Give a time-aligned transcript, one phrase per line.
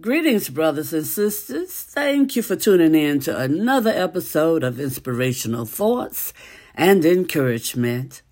[0.00, 1.70] Greetings, brothers and sisters.
[1.70, 6.32] Thank you for tuning in to another episode of Inspirational Thoughts
[6.74, 8.22] and Encouragement.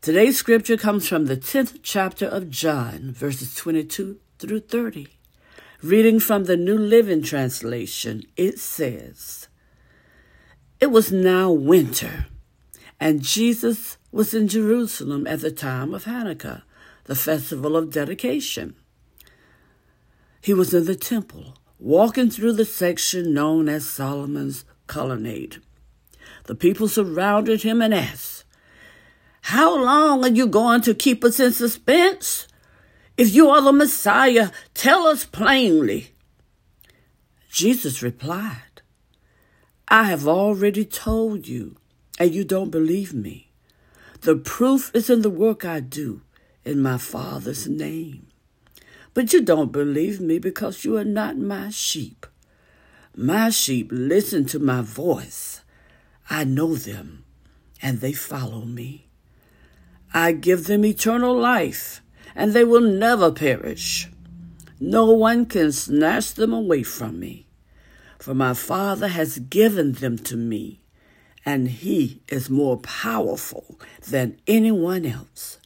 [0.00, 5.08] Today's scripture comes from the 10th chapter of John, verses 22 through 30.
[5.82, 9.48] Reading from the New Living Translation, it says,
[10.78, 12.26] It was now winter,
[13.00, 16.62] and Jesus was in Jerusalem at the time of Hanukkah,
[17.06, 18.76] the festival of dedication.
[20.48, 25.58] He was in the temple, walking through the section known as Solomon's colonnade.
[26.44, 28.44] The people surrounded him and asked,
[29.42, 32.48] How long are you going to keep us in suspense?
[33.18, 36.14] If you are the Messiah, tell us plainly.
[37.50, 38.80] Jesus replied,
[39.88, 41.76] I have already told you,
[42.18, 43.50] and you don't believe me.
[44.22, 46.22] The proof is in the work I do
[46.64, 48.27] in my Father's name.
[49.18, 52.24] But you don't believe me because you are not my sheep.
[53.16, 55.62] My sheep listen to my voice.
[56.30, 57.24] I know them,
[57.82, 59.08] and they follow me.
[60.14, 62.00] I give them eternal life,
[62.36, 64.08] and they will never perish.
[64.78, 67.48] No one can snatch them away from me,
[68.20, 70.80] for my Father has given them to me,
[71.44, 75.58] and He is more powerful than anyone else.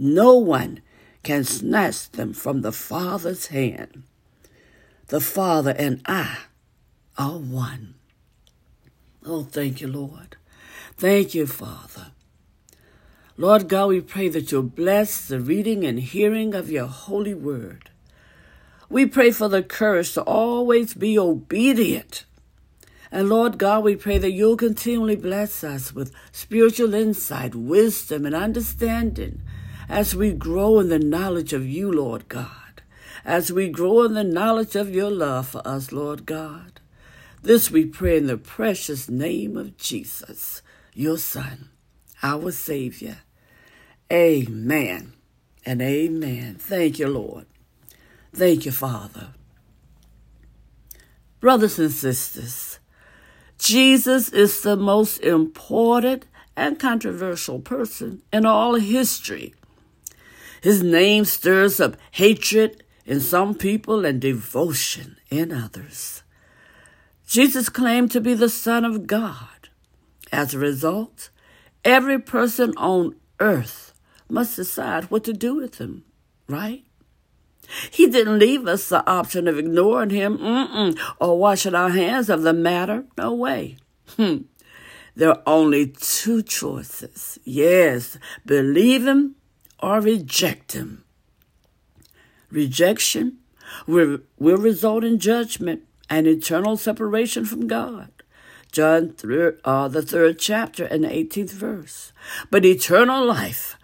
[0.00, 0.80] No one
[1.22, 4.02] can snatch them from the Father's hand.
[5.08, 6.38] The Father and I
[7.16, 7.94] are one.
[9.24, 10.36] Oh, thank you, Lord.
[10.96, 12.12] Thank you, Father.
[13.36, 17.90] Lord God, we pray that you'll bless the reading and hearing of your holy word.
[18.90, 22.24] We pray for the courage to always be obedient.
[23.10, 28.34] And Lord God, we pray that you'll continually bless us with spiritual insight, wisdom, and
[28.34, 29.42] understanding
[29.88, 32.82] as we grow in the knowledge of you, Lord God,
[33.24, 36.80] as we grow in the knowledge of your love for us, Lord God.
[37.42, 40.60] This we pray in the precious name of Jesus,
[40.94, 41.70] your Son,
[42.22, 43.18] our Savior.
[44.12, 45.14] Amen
[45.64, 46.56] and amen.
[46.56, 47.46] Thank you, Lord.
[48.34, 49.28] Thank you, Father.
[51.40, 52.78] Brothers and sisters,
[53.58, 59.54] Jesus is the most important and controversial person in all history.
[60.60, 66.22] His name stirs up hatred in some people and devotion in others.
[67.26, 69.68] Jesus claimed to be the Son of God.
[70.32, 71.30] As a result,
[71.84, 73.92] every person on earth
[74.28, 76.04] must decide what to do with him,
[76.48, 76.84] right?
[77.90, 80.98] He didn't leave us the option of ignoring him Mm-mm.
[81.20, 83.04] or washing our hands of the matter.
[83.16, 83.76] No way.
[84.16, 84.38] Hmm.
[85.14, 87.38] There are only two choices.
[87.44, 89.34] Yes, believe him
[89.80, 91.04] or reject him.
[92.50, 93.38] Rejection
[93.86, 98.10] will, will result in judgment and eternal separation from God.
[98.72, 99.14] John,
[99.64, 102.12] uh, the third chapter and the 18th verse.
[102.50, 103.76] But eternal life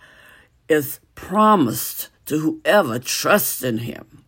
[0.69, 4.25] is promised to whoever trusts in him.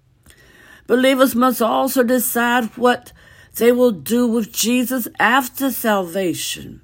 [0.87, 3.13] Believers must also decide what
[3.57, 6.83] they will do with Jesus after salvation.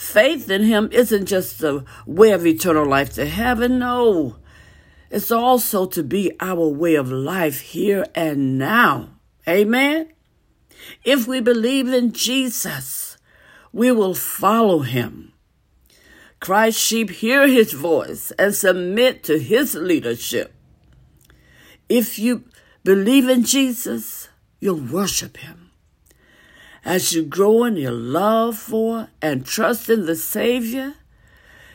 [0.00, 4.36] Faith in Him isn't just the way of eternal life to heaven, no.
[5.10, 9.10] It's also to be our way of life here and now.
[9.46, 10.10] Amen?
[11.04, 13.18] If we believe in Jesus,
[13.74, 15.34] we will follow Him.
[16.40, 20.54] Christ's sheep hear His voice and submit to His leadership.
[21.90, 22.44] If you
[22.84, 24.30] believe in Jesus,
[24.60, 25.59] you'll worship Him.
[26.84, 30.94] As you grow in your love for and trust in the Savior,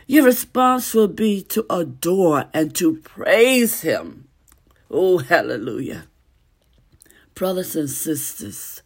[0.08, 4.28] your response will be to adore and to praise Him.
[4.90, 6.08] Oh, hallelujah.
[7.34, 8.82] Brothers and sisters,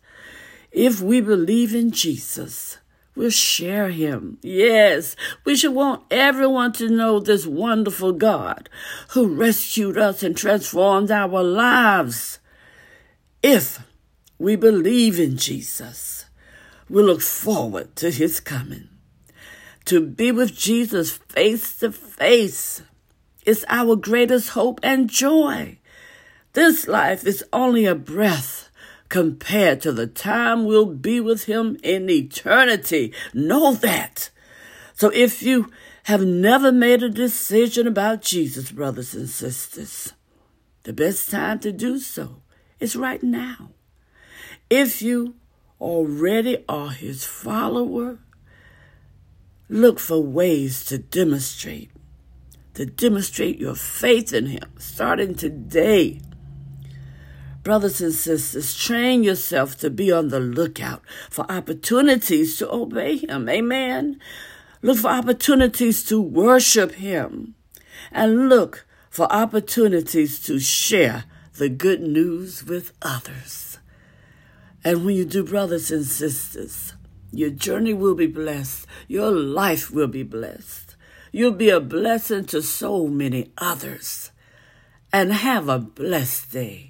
[0.72, 2.78] if we believe in Jesus,
[3.16, 4.40] we'll share Him.
[4.42, 5.16] Yes,
[5.46, 8.70] we should want everyone to know this wonderful God
[9.10, 12.40] who rescued us and transformed our lives.
[13.42, 13.80] If
[14.40, 16.26] we believe in Jesus.
[16.90, 18.88] We look forward to his coming.
[19.86, 22.82] To be with Jesus face to face
[23.46, 25.78] is our greatest hope and joy.
[26.54, 28.70] This life is only a breath
[29.10, 33.14] compared to the time we'll be with him in eternity.
[33.34, 34.30] Know that.
[34.94, 35.72] So if you
[36.04, 40.14] have never made a decision about Jesus, brothers and sisters,
[40.84, 42.42] the best time to do so
[42.80, 43.72] is right now.
[44.70, 45.36] If you
[45.82, 48.20] already are his follower,
[49.68, 51.90] look for ways to demonstrate,
[52.76, 56.22] to demonstrate your faith in him starting today.
[57.64, 63.50] Brothers and sisters, train yourself to be on the lookout for opportunities to obey Him.
[63.50, 64.20] Amen.
[64.82, 67.56] Look for opportunities to worship Him.
[68.12, 71.26] And look for opportunities to share
[71.58, 73.69] the good news with others.
[74.84, 76.94] And when you do, brothers and sisters,
[77.32, 78.88] your journey will be blessed.
[79.08, 80.96] Your life will be blessed.
[81.32, 84.32] You'll be a blessing to so many others.
[85.12, 86.89] And have a blessed day.